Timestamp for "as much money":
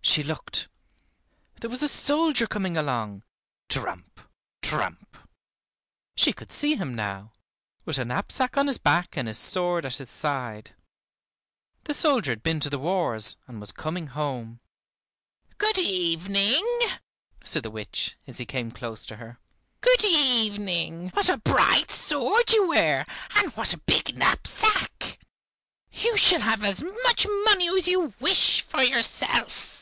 26.64-27.68